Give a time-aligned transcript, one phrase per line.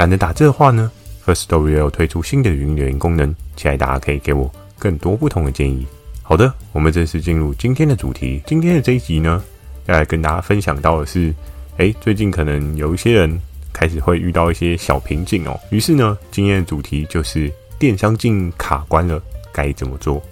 [0.00, 0.90] 懒得打字的话呢
[1.26, 5.86] ，Firstory 有推出新的语音留言功能，期待大家可以给我更多不同的建议。
[6.22, 8.42] 好的，我们正式进入今天的主题。
[8.46, 9.44] 今天的这一集呢，
[9.84, 11.34] 要来跟大家分享到的是，
[11.76, 13.38] 诶，最近可能有一些人
[13.74, 15.60] 开始会遇到一些小瓶颈哦。
[15.68, 20.22] 于是呢，今天的主题就是电商进卡关了，该怎么做？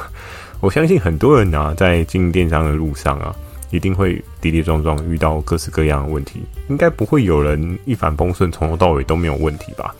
[0.60, 3.34] 我相信很多人啊，在进电商的路上啊。
[3.70, 9.94] 一定会跌跌撞撞，遇到各式各样的问题，应该不会有人一帆风顺，从头到尾都没有问题吧？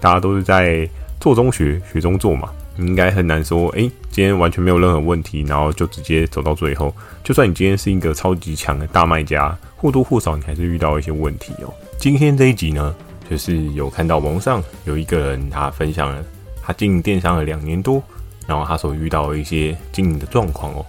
[0.00, 0.88] 大家都是在
[1.20, 6.94] 做中学，学中做嘛，应该很难说，哎，今天完全没有任何问题，然后就直接走到最后。
[7.22, 11.72] 就算你今天是一个超级强的大卖家，或多或少你还是遇到一些问题哦。
[11.98, 12.94] 今天这一集呢，
[13.30, 16.22] 就是有看到网上有一个人他分享了
[16.62, 18.02] 他经营电商了两年多，
[18.46, 20.84] 然后他所遇到的一些经营的状况哦，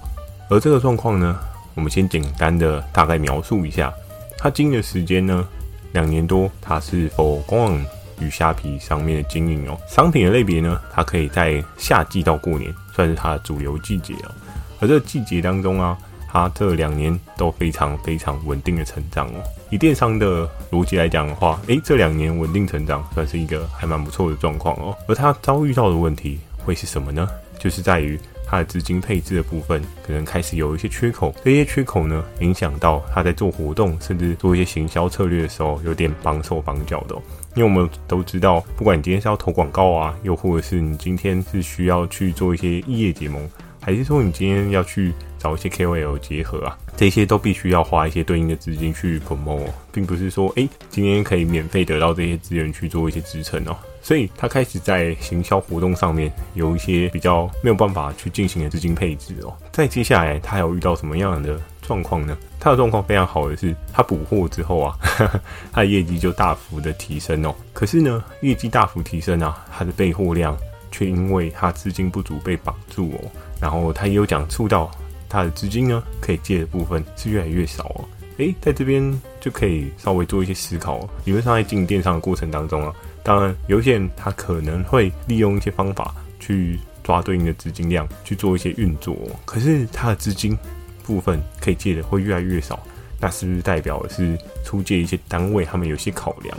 [0.49, 1.39] 而这个状况呢。
[1.75, 3.93] 我们先简单的大概描述一下，
[4.37, 5.45] 它经营的时间呢，
[5.91, 7.85] 两年多，它是否官网
[8.19, 9.77] 与虾皮上面的经营哦。
[9.87, 14.31] 商品的类别呢，它可以在夏季到过年算是它的主流季节哦。
[14.79, 15.97] 而这个季节当中啊，
[16.29, 19.43] 它这两年都非常非常稳定的成长哦。
[19.69, 24.95] 以电商的逻辑来讲的话，诶，这两年稳定成长算是一个还蛮不错的状况哦。
[25.07, 27.27] 而它遭遇到的问题会是什么呢？
[27.59, 28.17] 就是在于。
[28.45, 37.15] 他的资金配置的部分可能开始有一些缺口，这些缺口呢，影响到他在做活动，甚至做一些行销策略的时候，有点绑手绑脚的。
[37.55, 43.49] 因为我们都知道，不管你今天是要投广告啊，又或者是你今天是需要去做一些异业结盟，
[43.81, 53.77] 还是说你今天要去找一些 KOL 结合啊，这些都必须要花一些对应的资金去 promote，并不是说，诶，今天可以免费得到这些资源去做一些支撑哦。
[54.05, 59.51] 所以他开始在行销活动上面有一些比较没有办法去进行的资金配置哦。
[59.71, 62.37] 在接下来，他还有遇到什么样的状况呢？
[62.59, 64.95] 他的状况非常好的是，他补货之后啊，
[65.73, 67.55] 他的业绩就大幅的提升哦。
[67.73, 70.55] 可是呢，业绩大幅提升啊，他的备货量
[70.91, 73.31] 却因为他资金不足被绑住哦。
[73.59, 74.91] 然后他也有讲触到，
[75.27, 78.05] 他的资金呢可以借的部分是越来越少哦。
[78.37, 81.09] 诶，在这边就可以稍微做一些思考哦。
[81.23, 82.93] 理论上在经营电商的过程当中啊。
[83.25, 90.55] 当然，有一些人他可能会利用一些方法去抓对应的资金量去做一些运作，可是他的资金
[91.03, 92.79] 部分可以借的会越来越少，
[93.19, 96.55] 那是不是代表是出借一些单位他们有些考量？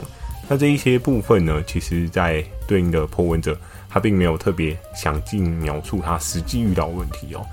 [0.49, 3.57] 那这一些部分呢，其实在对应的 PO 文者
[3.89, 7.45] 他并没有特别详尽描述他实际遇到问题哦，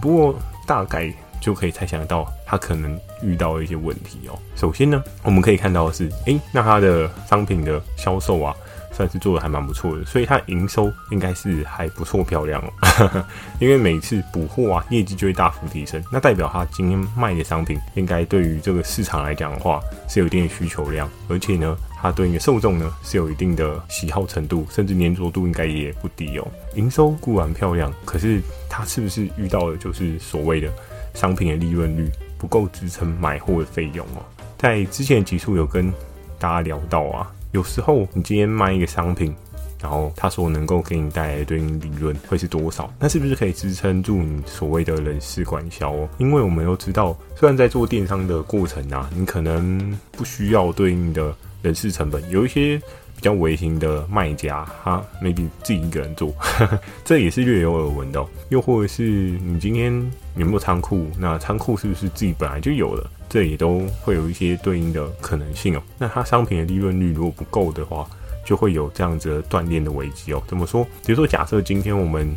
[0.00, 0.34] 不过
[0.66, 1.12] 大概
[1.42, 4.38] 就可以猜想到他可能遇到一些问题哦。
[4.56, 8.56] 首先呢，我们可以看到的是，诶，那他的商品的销售啊。
[8.92, 13.24] 算是做的还蛮不错的，所以它营收应该是还不错漂亮哦。
[13.58, 26.46] 因为每次补货啊，业绩就会大幅提升，那代表它今天卖的商品应该对于这个市场来讲的话是有一定的需求量，而且呢，它对应的受众呢是有一定的喜好程度，甚至粘着度应该也不低哦。
[26.74, 30.70] 营收固然漂亮，可是它是不是遇到的就是所谓的
[31.14, 34.22] 商品的利润率不够支撑买货的费用哦？
[34.58, 35.90] 在之前的集数有跟
[36.38, 37.30] 大家聊到啊。
[37.52, 39.34] 有时候你今天卖一个商品，
[39.78, 42.90] 然后他说能够给你带来对应利润会是多少？
[42.98, 46.08] 那是不是可以支撑住你所谓的人事管销哦？
[46.16, 52.78] 因为我们都知道，虽然在做电商的过程啊，你可能不需要对应的人事成本，有一些
[53.14, 58.24] 比较微型的卖家，他 maybe 自己一个人做，呵呵，这也是略有耳闻的。
[58.48, 59.92] 又或者是你今天
[60.36, 61.06] 有没有仓库？
[61.18, 63.10] 那仓库是不是自己本来就有了？
[63.32, 65.82] 这也都会有一些对应的可能性哦。
[65.96, 68.06] 那它商品的利润率如果不够的话，
[68.44, 70.42] 就会有这样子的断链的危机哦。
[70.46, 70.84] 怎么说？
[71.06, 72.36] 比如说，假设今天我们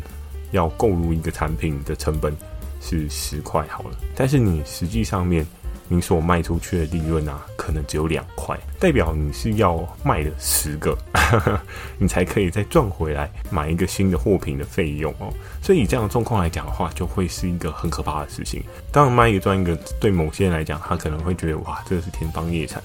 [0.52, 2.34] 要购入一个产品的成本
[2.80, 5.46] 是十块好了，但是你实际上面。
[5.88, 10.96] 你所卖出去的利润啊，可能只有两块，代表你是要卖了十个，
[11.98, 15.32] 你才可以再赚回来买一个新的货品的费用哦。
[15.62, 18.62] 所以以这样的状况来讲的话，就会是一个很可怕的事情。
[18.90, 22.82] 当然卖一个赚一个，对某些人来讲，他可能会觉得哇，这个是天方夜谭。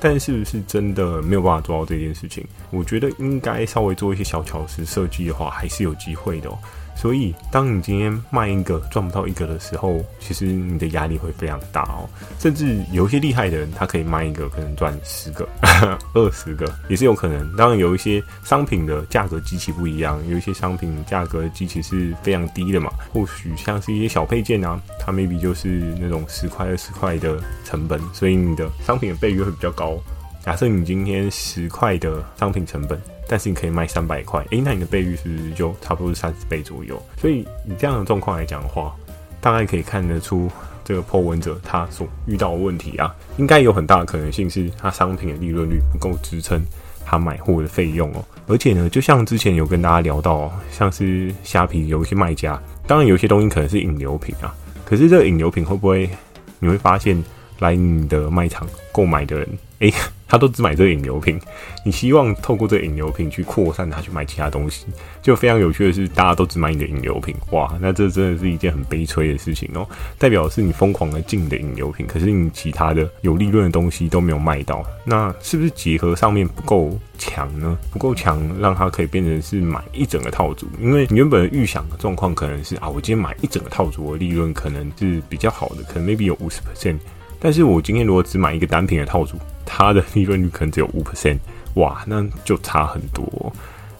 [0.00, 2.44] 但是不是真的没有办法做到这件事情？
[2.70, 6.58] 我觉得应该稍微做一些小巧思设计的话，还是有机会的哦。
[6.96, 12.08] 所以，当你今天卖一个赚不到一个的时候，其实你的压力会非常大哦。
[12.38, 15.46] 甚至有一些厉害的人，他可以卖一个，可能赚十个、
[16.14, 17.56] 二十个，也是有可能。
[17.56, 22.90] 当然，有一些商品的价格极其不一样，有一些商品价格极其是非常低的嘛。
[23.12, 25.68] 或许像是一些小配件啊，它 maybe 就是
[26.00, 29.98] 那种十块、二十块的成本，所以你的商品的倍率会比较高。
[30.44, 37.02] 假设你今天十块的商品成本，但是你可以卖三百块，诶，那你的倍率是不是就差不多是三十倍左右？
[37.16, 38.94] 所以以这样的状况来讲的话，
[39.40, 40.50] 大概可以看得出
[40.84, 46.62] 这个破文者他所遇到的问题啊，应该有很大的可能性是他商品的利润率不够支撑
[47.06, 48.22] 他买货的费用哦。
[48.46, 54.54] 而且呢，就像之前有跟大家聊到，像是虾皮有一些卖家，当然有些东西可能是引流品啊，
[54.84, 56.10] 可是这个引流品会不会
[56.58, 57.24] 你会发现
[57.60, 59.48] 来你的卖场购买的人，
[60.26, 61.38] 他都只买这个引流品，
[61.84, 64.86] 你希望透过这个引流品去扩散他去买其他东西，
[65.22, 69.86] 就非常有趣的是，大家都只买你的引流品，哇，那这真的是一件很悲催的事情哦。
[70.18, 77.78] 代表是你疯狂的进你的引流品，可是你其他的有利润的东西都没有卖到，那是不是结合上面不够强呢？
[77.92, 80.66] 不够强，让它可以变成是买一整个套组？
[80.80, 86.98] 因为原本预想的状况可能是啊，我今天买一整个套组的利润可能是比较好的，可能 maybe 有五十 percent。
[87.38, 91.38] 但是我今天如果只买一个单品的套组，它的利润率可能只有五 percent，
[91.74, 93.52] 哇，那就差很多。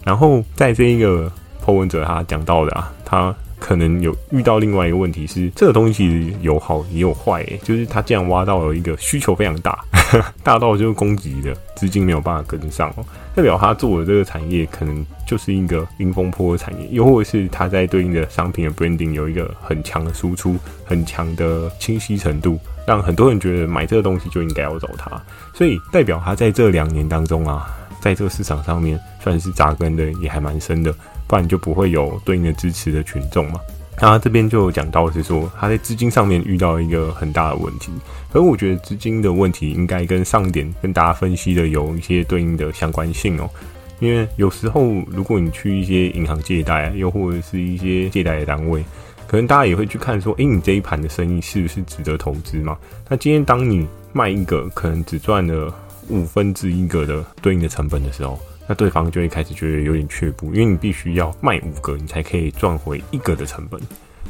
[0.05, 1.31] 然后在这一个
[1.65, 9.83] po 文者他讲到的啊，他可能有遇到另外一个问题是，这个东西有好也有坏，就是他竟然挖到了一个需求非常大，
[10.45, 22.61] 大到就是供给的资金没有办法跟上哦，代表他做的这个产业可能就是一个迎风坡的产业，又或是他在对应的商品的 branding 有一个很强的输出，很强的清晰程度。
[22.87, 25.11] 让很多人觉得买这个东西就应该要找他，
[25.53, 27.67] 所以代表他在这两年当中啊，
[28.01, 30.95] 在这个市场上面算是扎根的也还蛮深的，
[31.27, 33.61] 不然就不会有对应的支持的群众嘛。
[34.01, 37.93] 那这边就讲到是说他在资金上面遇到一个很大的问题，
[38.33, 43.49] 而我觉得资金的问题应该跟上点跟大家分析的有一些对应的相关性哦，
[44.01, 48.85] 因为有时候如果你去一些银行借贷，又或者是一些借贷的单位。
[49.27, 52.79] 可能大家也会去看说，诶、你这一盘的生意是不是值得投资嘛？
[53.09, 55.75] 那今天当你卖一个可能只赚了
[56.09, 58.39] 五分之一个的对应的成本的时候，
[58.69, 63.81] 那对方就会开始觉得有点却步，因为你必须要卖五个，你才可以赚回一个的成本。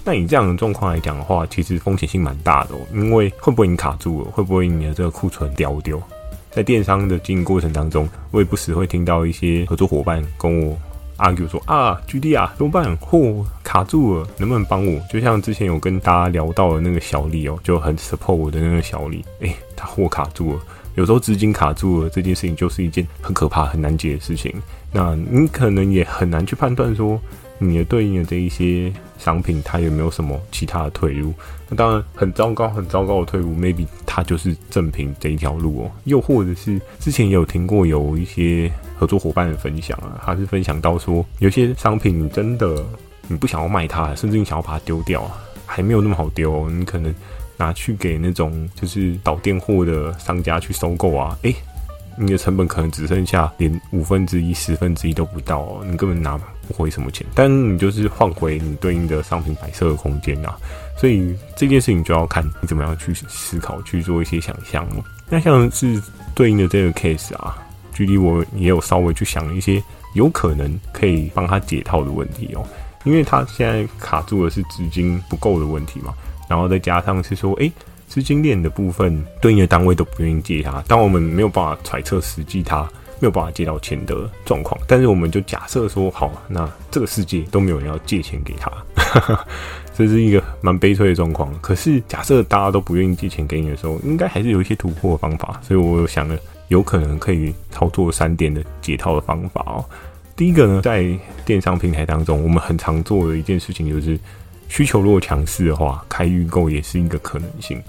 [0.05, 4.31] 那以这样的状况来讲的话，其实风险性蛮大的哦，因为会不会你卡住了？
[4.31, 6.03] 会不会你的这个库存掉丢？
[6.51, 10.79] 在电商的经营过程当中，我也不时会听到一些合作伙伴跟我。
[11.19, 12.97] Argue 说啊，GD 啊，怎么办？
[12.97, 15.01] 货卡住了，能不能帮我？
[15.11, 20.61] 就像之前有跟大家聊到的那个小李哦，就很 support 我的那个小李，诶、他货卡住了。
[20.97, 24.55] 有时候资金卡住了，这件事情就是一件很可怕、很难解的事情。
[24.93, 27.21] 那你可能也很难去判断说，
[27.59, 31.35] 你的对应的这一些商品，它有没有什么其他的退路？
[31.69, 35.91] 那当然，很糟糕、很糟糕的退路，maybe 它就是正品这一条路哦。
[36.05, 38.71] 又或者是之前也有听过有一些。
[38.97, 42.85] 合作伙伴的分享啊，他是分享到说，有些商品你真的
[43.29, 46.69] 你不想要卖它，甚至你想要把它丢掉啊，还没有那么好丢。
[46.71, 47.15] 你可能
[47.57, 51.55] 拿去给那种就是倒店货的商家去收购啊，诶，
[52.17, 56.39] 你的成本可能只剩下连五分之一、十分之一都不到哦，你根本拿
[56.69, 57.27] 不回什么钱。
[57.35, 60.57] 但你就是换回你对应的商品摆设的空间啊，
[60.97, 65.05] 所以这件事情就要看你怎么样去思考，去做一些想象哦。
[65.29, 66.01] 那像是
[66.35, 67.59] 对应的这个 case 啊。
[67.95, 69.83] 距离我也有稍微去想一些
[70.13, 72.67] 有可能可以帮他解套的问题哦，
[73.05, 76.13] 因为他现在卡住的是资金不够的问题嘛，
[76.49, 77.73] 然后再加上是说，诶，
[78.07, 82.83] 资金链的部分对应的单位都不愿意借他，但我们没有办法揣测实际他
[83.21, 88.71] 没有办法借到钱的状况，但是我们就假设说，好，那这个世界都没有人要借钱给他，
[89.97, 91.53] 这是一个蛮悲催的状况。
[91.61, 96.37] 可是假设大家都不愿意借钱给你的时候，应该还是有一些突破的方法，所以我有想了。
[96.69, 99.85] 有可能可以操作三点的解套的方法哦。
[100.37, 101.07] 第一个呢，在
[101.45, 104.19] 电商平台当中，我们很常做的一件事情就是，
[104.69, 107.81] 需求如果强势的话，开预购也是一个可能性。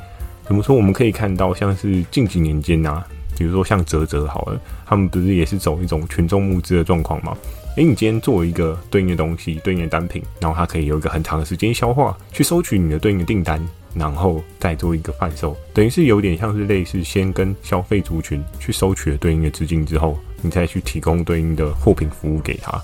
[0.46, 0.76] 怎么说？
[0.76, 3.04] 我们可以看到，像是近几年间啊，
[3.36, 7.36] 比如说像泽泽好了，他们不是也是走一种群众募资的状况吗？
[7.78, 13.60] 诶，你今天做一个对应的东西，对应的单品，然后它可以有一个很长的时间消化，去收取你的对应的订单。
[13.96, 22.80] 然后再做一个贩售，等于是有点像是类似先跟消费族群去收取了对应的资金之后，你再去提供对应的货品服务给他。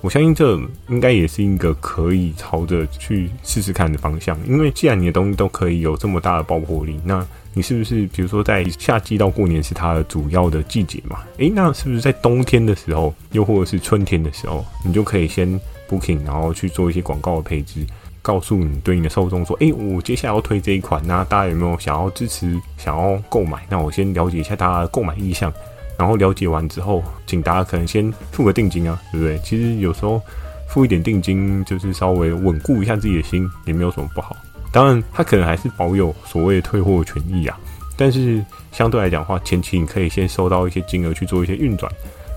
[0.00, 0.56] 我相信这
[0.88, 11.20] 应该也是一个可以朝着去试试看的方向，因为既然你的东西都可以有这么大的爆破力，那你是不是比如说在夏季到过年是它的主要的季节嘛？
[11.38, 15.48] 诶，那是不是在冬天的时候，又或者是春天的时候，你就可以先
[15.88, 17.86] booking，然后去做一些广告的配置，
[18.22, 23.66] 告诉你对应的受众说，诶，我接下来要推这一款，那大家有没有想要支持、想要购买？
[23.68, 25.52] 那我先了解一下大家的购买意向。
[25.98, 29.38] 然后了解完之后，请大家可能先付个定金啊，对不对？
[29.40, 30.20] 其实有时候
[30.68, 34.34] 付一点定金，就是稍微稳固一下自己的心，也没有什么不好。
[34.72, 37.58] 当然，他可能还是保有所谓的退货权益啊。
[37.94, 41.92] 但是相对来讲的话，前期你可以先收到一些金额去做一些运转，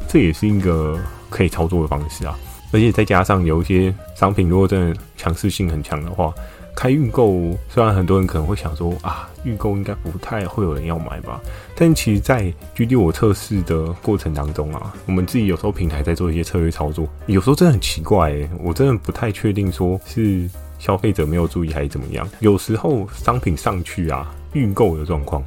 [0.07, 0.99] 这也是一个
[1.29, 2.37] 可以操作的方式啊。
[2.71, 6.33] 而且再加上有一些商品，如果真的强势性很强的话。
[6.77, 11.39] 开预购，虽然很多人可能会想说啊，预购应该不太会有人要买吧，
[11.73, 22.27] 但其实，在 GD 我测试的过程当中啊，我们自己有时候平台在做一些策略操作，有时候真的很奇怪诶，我真的不太确定说是消费者没有注意还是怎么样。
[22.41, 25.41] 有时候商品上去啊，预购的状况，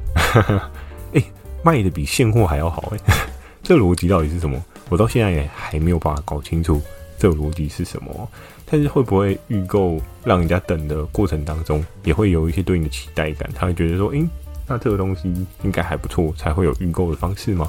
[1.13, 1.23] 哎，
[1.63, 2.99] 卖的比现货还要好诶，
[3.63, 4.59] 这逻辑到底是什么？
[4.89, 6.81] 我到现在也还没有办法搞清楚
[7.19, 8.29] 这个逻辑是什么。
[8.71, 13.51] 但是会不会预购让人家等的过程当中，也会有一些对应的期待感？
[13.55, 14.27] 他会觉得说，诶、
[14.67, 15.33] 那这个东西
[15.63, 17.67] 应该还不错，才会有预购的方式吗？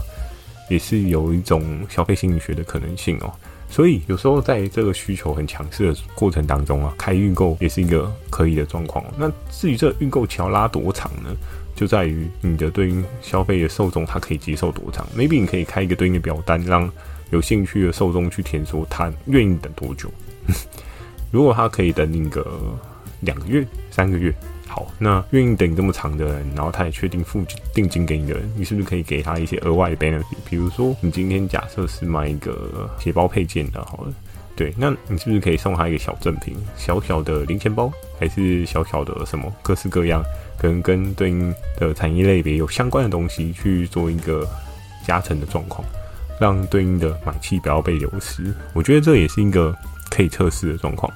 [0.69, 3.31] 也是有一种消费心理学的可能性哦。
[3.69, 9.05] 所以有时候在这个需求很强势的过程当中啊，开预购也是一个可以的状况。
[9.17, 11.35] 那至于这预购期要拉多长呢？
[11.75, 16.91] 就在于你的对应消费的受众，他可以接受多长？maybe 你可以开一个对应的表单，让
[17.31, 20.09] 有兴趣的受众去填，说他愿意等多久。
[21.31, 22.59] 如果他可以等你个
[23.21, 24.33] 两个月、三个月，
[24.67, 27.43] 好，那愿意等这么长的人，然后他也确定付
[27.73, 30.23] 定金给你的人，你是不是可以给他一些额外的 benefit？
[30.49, 34.13] 比如说，你今天假设是买一个鞋包配件的，好了，
[34.55, 40.23] 对，那你是不是可以送他一个小赠品，小小的零钱包，还是小小的什么各式各样，
[40.57, 44.47] 可能跟对应的产业类别有相关的东西去做一个
[45.05, 45.87] 加成的状况，
[46.39, 48.53] 让对应的买气不要被流失。
[48.73, 49.75] 我觉得这也是一个。
[50.11, 51.09] 可以测试的状况，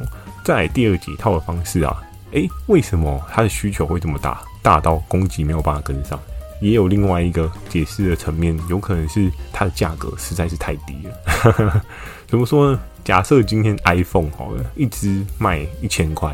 [0.46, 2.00] 再来第二几套的方式啊，
[2.34, 6.18] 诶，为什么它的需求会这么大，大到供给没有办法跟上？
[6.62, 11.84] 也有另外一个解释的层面，有可能是它的价格实在是太低了。
[12.30, 12.80] 怎么说呢？
[13.04, 16.34] 假设今天 iPhone 好了，一支卖一千块，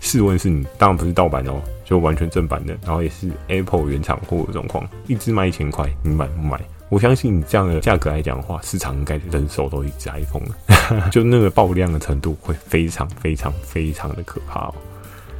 [0.00, 6.58] 试问是你，当然不是盗版哦，就完全正版的，然后也是 Apple 原厂货的状况，一支卖一千块，你买不买？
[6.88, 14.74] 我相信你这样的价格来讲的话，市场应该人手都一只 iPhone 了， 就那个爆量的程度会非常非常非常的可怕哦。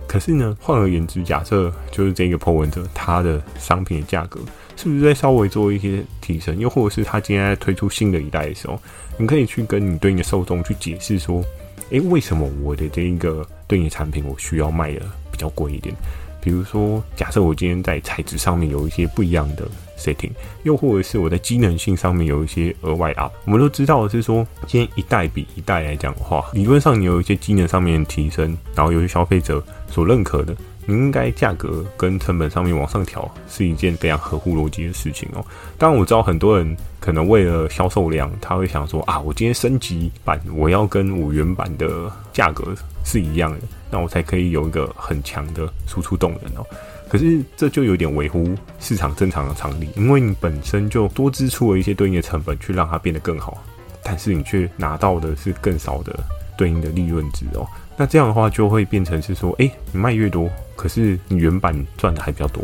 [0.06, 4.40] 可是呢，换而言之，假设就是这个 Po 文者他的商品的价格
[4.76, 8.80] 是不是在稍微做一些提升，又或者是他今天在推出新的一代的时候，
[9.18, 11.44] 你可以去跟你对应的受众去解释说，
[11.90, 15.00] 诶，为什么我的这一个对应的产品我需要卖的
[15.30, 15.94] 比较贵一点？
[16.40, 19.68] 比如说，假设我今天在材质上面有一些不一样的
[19.98, 20.30] setting，
[20.62, 23.32] 又或者是我在机能性上面有一些额外 up。
[23.44, 30.56] 我们都知道的是说，今天一代比一代来讲的话，理论上你有一些机能上面的提升，然后有些消费者所认可的。
[30.90, 35.44] 你应该价格跟成本上面往上调是一件非常合乎逻辑的事情哦。
[35.76, 43.58] 当然我知道很多人可能为了销售量，他会想说啊，我今天升级版我要跟我原版的价格是一样的，
[43.90, 46.66] 那我才可以有一个很强的输出动能哦。
[47.08, 53.56] 可是这就有点违乎市场正常的常理，因为你本身就多支出了一些对应的成本去让它变得更好，
[54.02, 56.18] 但是你却拿到的是更少的
[56.56, 57.66] 对应的利润值哦。
[57.96, 62.62] 那这样的话就会变成是说，诶，你卖越多，可是你原版赚的还比较多，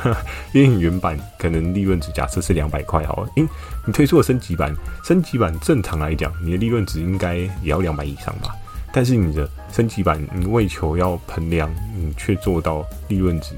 [0.52, 3.48] 因为你原版可能利润值假设是两百块好了，诶，
[3.86, 8.54] 你推出了升级版，升级版正常来讲，你的利润值应该也要两百以上吧？
[8.96, 13.50] 但是你的升级版，你为求要喷量，你却做到利润值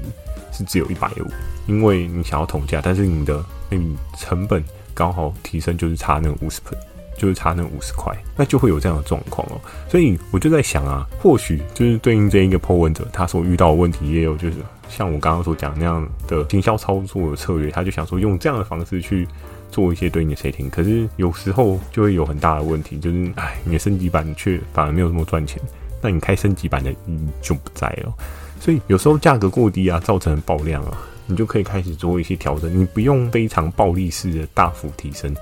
[0.51, 1.31] 是只有一百五，
[1.65, 3.77] 因为你想要同价，但是你的那
[4.17, 4.61] 成本
[4.93, 6.77] 刚好提升就是差那五十分。
[7.17, 9.59] 就是差那五十块，那就会有这样的状况哦。
[9.89, 14.55] 所以我就在想啊，或许就是对应这一个破问者，他所遇到的问题也有，就是
[14.87, 19.27] 像我刚刚所讲那样的营销操作的策略，他就想说用这样的方式去
[19.71, 25.61] 做一些对应的 setting，可是有时候就会有很大的问题，就是哎，你的升级版却反而没有那么赚钱，
[26.01, 28.13] 那你开升级版的意义就不在了。
[28.59, 35.33] 所以有时候价格过低啊，造成爆量啊，你就可以开始做一些调整，你不用非常暴力式的大幅提升。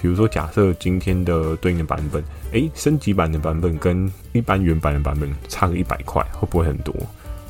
[0.00, 6.94] 比如说，假设今天的对应的版本，诶，升级版的版本跟一般原版的版本差个一百块，会不会很多？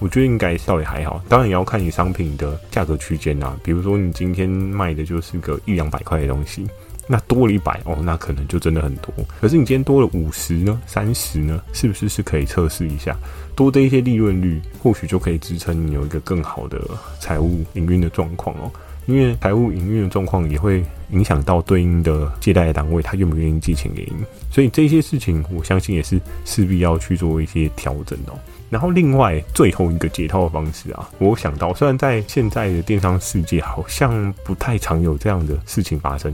[0.01, 1.23] 我觉得应该稍微还好。
[1.29, 3.57] 当然也要看你商品的价格区间啊。
[3.63, 6.67] 比如说，你今天卖的就是个一两百块的东西，
[7.07, 9.13] 那多了一百哦，那可能就真的很多。
[9.41, 13.17] 可是你今天多了五十呢，三十呢，是不是是可以测试一下？
[13.55, 16.81] 多的一些利润率，或许就可以支撑你有一个更好的
[17.19, 18.71] 财务营运的状况哦。
[19.07, 24.25] 因为财务营运的状况也会影响到对应的借贷的单位，他愿不愿意借钱给你。
[24.51, 28.39] 所以这些事情，我相信也是势必要去做一些调整哦。
[28.69, 36.33] 然后另外最后一个解套的方式啊，我想到虽然在现在的电商世界好像不太常有这样的事情发生，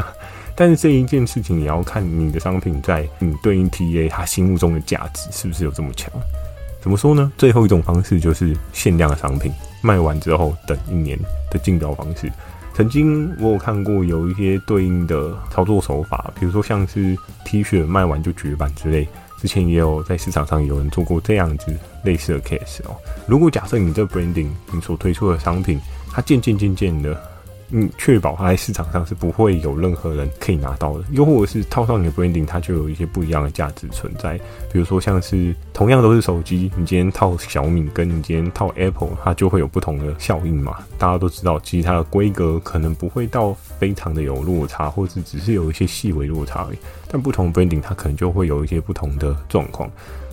[0.54, 6.12] 但是这一件事情也要看你的商品在你对应 TA 他心目中的价值是不是有这么强。
[6.82, 7.32] 怎么说呢？
[7.38, 9.50] 最后一种方式就是限量的商品
[9.82, 11.18] 卖完之后等一年
[11.50, 12.30] 的竞标方式。
[12.74, 19.06] 曾经我有看过有一些对应的操作手法，比如说像是 T 恤卖完就绝版之类。
[19.38, 21.74] 之前也有在市场上有人做过这样子
[22.04, 22.94] 类似的 case 哦。
[23.26, 25.80] 如果假设你这 branding 你所推出的商品，
[26.12, 27.18] 它渐渐渐渐的。
[27.70, 34.36] 你确保它在市场上是不会有任何人可以拿到的，又或者是套上你的 branding，它就有一些不一样的价值存在。
[34.72, 40.78] 比如说像是同样都是手机，你今天套小米，跟你今天套 Apple，它就会有不同的效应嘛。
[40.98, 46.78] 大家都知道，其实它的规格可能不会到非常的有落差，或者只是有一些细微落差而已。
[47.08, 49.90] 但不同 branding，它可能就会有一些不同的状况。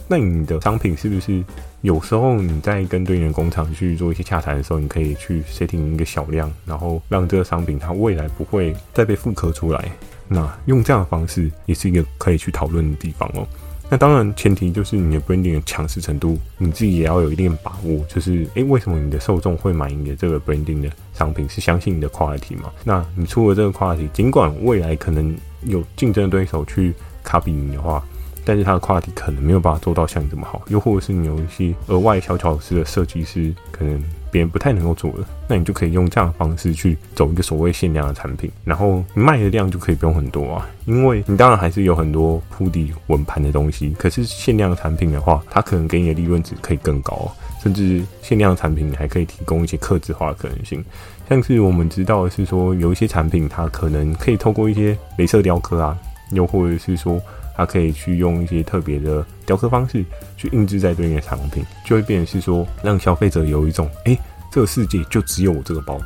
[0.08, 1.44] 那你的商品是不是
[1.82, 9.92] 有时候你在跟对应的工厂去做一些洽谈的时候，你可以去 setting 一个小量，然后让这个商品它未来不会再被复刻出来。
[10.28, 13.48] 那用这样的方式也是一个可以去讨论的地方哦。
[13.90, 18.04] 那当然前提就是你的 branding 的强势程度，你自己也要有一定把握。
[18.10, 21.48] 就是诶、为什么你的受众会买你的这个 branding 的商品？
[21.48, 22.70] 是相信你的 quality 嘛？
[22.84, 26.94] 那你出了这个 quality，尽管未来可能有竞争对手去
[27.24, 28.04] copy 你的话。
[28.48, 34.02] 但是它的跨体可能没有办法做到像你这么好，又或者是你有一些额外小巧思的设计师，可能
[34.32, 35.18] 别人不太能够做的，
[35.50, 47.30] 那你就可以用这样的方式去走一个所谓限量的产品，然后卖的量就可以不用很多啊，因为你当然还是有很多铺底稳盘的东西，可是限量产品的话，它可能给你的利润值可以更高，
[47.62, 50.82] 甚至限量产品你还可以提供一些克制化的可能性，
[51.28, 55.98] 像是我们知道的是说，有一些产品它可能可以透过一些镭射雕刻啊，
[56.32, 57.22] 又或者是说。
[57.58, 60.06] 它可以去用一些特别的雕刻方式
[60.38, 64.16] 去印制在对应的产品，就会变成是说，让消费者有一种，哎、
[64.52, 66.00] 这个世界就只有我这个包，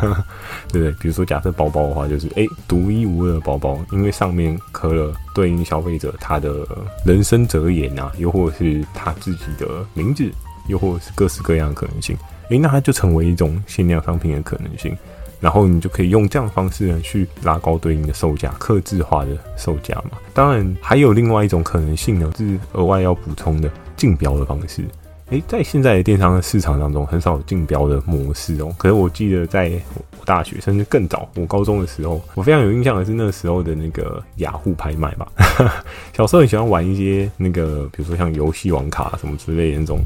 [0.72, 0.90] 对不对？
[0.92, 6.66] 比如说假设包包的话，就是哎，独一无二的包包，因为上面刻了对应消费者他的
[7.04, 10.30] 人生哲言啊，又或者是他自己的名字，
[10.68, 12.16] 又或者是各式各样的可能性，
[12.50, 14.96] 哎、那它就成为一种限量商品的可能性。
[15.40, 20.18] 然后你就可以用这样的方式呢，去拉高对应的售价，克制化的售价嘛。
[20.32, 24.84] 当然还有另外一种可能性呢，是额外要补充的竞标的方式。
[25.30, 28.72] 诶，在现在的电商的市场当中，很少有竞标的模式哦。
[28.78, 35.26] 可是我记得在我大学甚至更早，我高中的时候，我非常有印象的是那时候的那个雅虎拍卖吧。
[36.16, 39.98] 小时候很喜欢玩一些那个，比如说像游戏王卡什么之类的那种。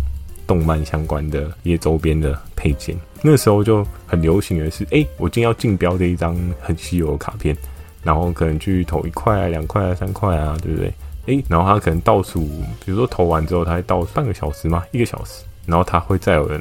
[0.50, 7.56] 动漫相关的一些周边的配件，那时候就很流行的是，哎、我今天要竞标这一张很稀有的卡片，
[8.02, 10.92] 然后可能去投一块啊、两块啊、三块啊，对不对？
[11.28, 12.40] 哎、然后他可能倒数，
[12.84, 16.60] 比如说投完之后，他会倒半个小时嘛，一个小时，然后他会再有人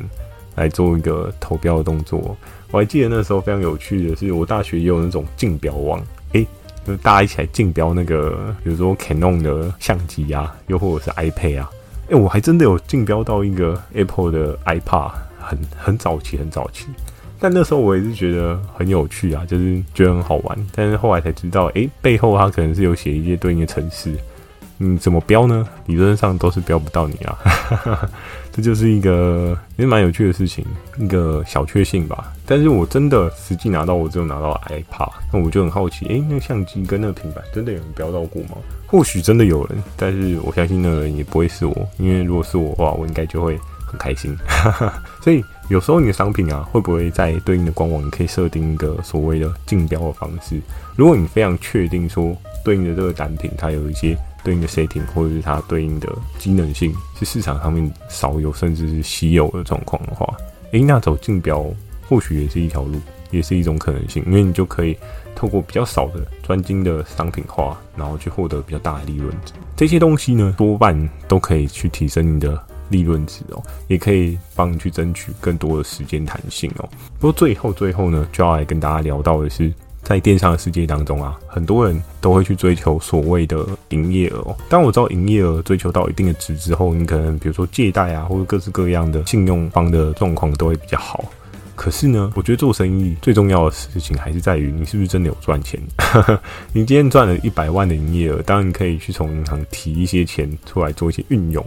[0.54, 2.38] 来做一个投标的动作。
[2.70, 6.00] 我还记得那时候非常有趣的是，我大学也有那种竞标网，
[6.34, 6.46] 哎、
[6.86, 11.72] 就大家一起来竞标那个，比如说 Canon 的相机啊，又或者是 iPad 啊。
[12.10, 16.88] 哎、我还真的有竞标到一个 Apple 的 iPad，很很早期，很早期。
[17.40, 20.68] 但那时候我也是觉得很有趣啊，就是觉得很好玩。
[20.76, 24.16] 但是后来才知道，哎、背后它可能是有写一些对应的城市。
[24.82, 25.68] 你怎么标呢？
[25.88, 27.38] 理论上都是标不到你啊。
[28.52, 30.66] 这就是一个也蛮有趣的事情，
[30.98, 32.34] 一个小确幸吧。
[32.46, 38.52] 但是我真的实际拿到，我只有拿到 iPad，那我就很好奇，哎、欸，那个相机跟那个平板真的有人标到过吗？
[38.88, 44.36] 或许真的有人，但是我相信那个人也不会是我，因为如果是我的话，我应该就会很开心。
[45.22, 50.60] 所以有时候你的商品啊，会不会在对应的官网，你可以设定一个所谓的竞标的方式？
[50.96, 60.32] 如果你非常确定说对应的这个单品，它有一些对应的 setting，或者是它对应的机能性是市场上面少有甚至是稀有的状况的话，
[60.72, 61.66] 诶，那走竞标
[62.08, 63.00] 或许也是一条路，
[63.32, 64.98] 也是一种可能性，因为你就可以。
[65.36, 76.90] 透过比较少的专精的商品化，然后去获得比较大的利润值，这些东西呢，多半都可以去提升你的利润值哦，也可以帮你去争取更多的时间弹性哦。
[77.20, 84.56] 不过最后最后呢，就要来跟大家聊到的是，在电商的世界当中啊，很多人都会去追求所谓的营业额。
[84.68, 91.24] 当我知道营业额追求到一定的值之后，你可能比如说借贷啊，或者各式各样的信用方的状况都会比较好。
[91.76, 95.80] 可是呢，我觉得做生意最重要的事情还是在于你是不是真的有赚钱。
[96.74, 101.66] 你今天赚了一百万的营业额，当然你可以去从银行提一些钱出来做一些运用。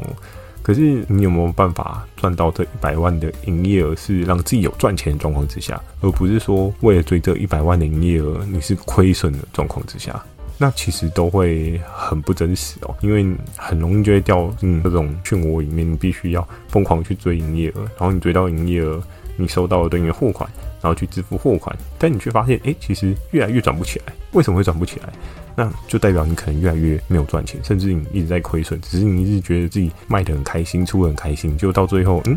[0.62, 10.22] 可是你有没有办法赚到这一百万的营业额，是让自己有赚钱的状况之下，而不是说为了追这一百万的营业额，你是亏损的状况之下？
[10.58, 19.02] 那其实都会很不真实哦，因为很容易就会掉进这种漩涡里面，你必须要疯狂去追营业额，然后你追到营业额。
[19.34, 20.48] 你收到了对应的货款，
[20.82, 24.12] 然后去支付货款，但你却发现，哎、其实越来越转不起来。
[24.32, 25.08] 为什么会转不起来？
[25.54, 28.80] 那就代表你可能越来越没有赚钱，甚至你一直在亏损。
[28.80, 32.36] 只是你一直觉得自己卖得很开心，出得很开心，就到最后，嗯，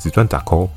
[0.00, 0.68] 只赚打扣。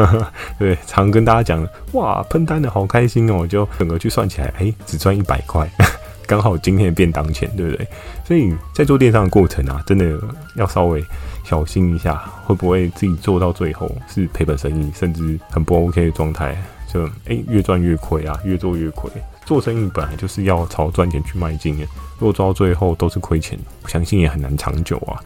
[0.58, 5.68] 对，常跟大家讲，哇，喷单的好开心哦，就整个去算起来，哎、只赚一百块。
[6.26, 7.86] 刚好今天的便当钱，对不对？
[8.24, 10.18] 所以在做电商的过程啊，真的
[10.56, 11.04] 要稍微
[11.44, 12.14] 小心一下，
[12.46, 16.56] 会不会自己做到最后是赔本生意，甚至很不 OK 的状态，
[16.90, 19.10] 就哎越赚越亏啊，越做越亏。
[19.44, 21.84] 做生意本来就是要朝赚钱去迈进的，
[22.18, 25.20] 如果做到最后都是亏钱，我相信也很难长久啊。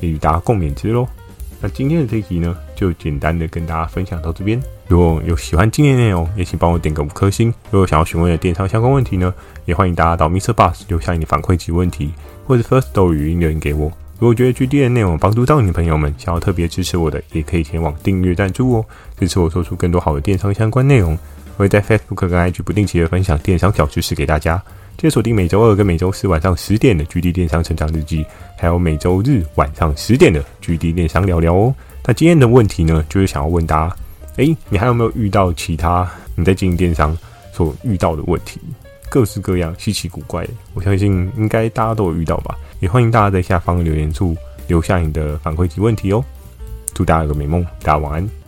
[0.00, 1.08] 也与大家共勉之喽。
[1.58, 4.62] 那今天的这一集呢，就简单的跟大家分享到这边。
[4.88, 7.48] 如果有喜欢今天的内容，也请帮我点个五颗星。
[7.70, 9.32] 如果想要询问的电商相关问题呢，
[9.64, 10.52] 也欢迎大家到 Mr.
[10.52, 12.12] Bus 留下你的反馈及问题，
[12.46, 13.90] 或者 Firstory 语音留言给我。
[14.18, 18.84] 如果觉得 GD 的内容帮助到你的朋友们，想要特别支持我的，也可以前往订阅赞助哦，
[19.18, 21.18] 支持我说出更多好的电商相关内容。
[21.56, 24.62] 我会在 Facebook 跟 IG 不定期的分享电商小知识给大家。
[24.96, 28.24] 记得锁定每周二跟每周四晚上十点的 GD 电商成长日记，
[28.56, 31.74] 还有每周日晚上十点的 GD 电商聊聊哦。
[32.04, 33.96] 那今天的问题呢，就是想要问大家。
[34.36, 37.16] 诶，你还有没有遇到其他你在经营电商
[37.52, 38.60] 所遇到的问题？
[39.08, 42.56] 各式各样、稀奇古怪，我相信应该大家都有遇到吧。
[42.80, 46.22] 也欢迎大家在下方留言处留下你的反馈及问题哦。
[46.92, 48.45] 祝大家有个美梦，大家晚安。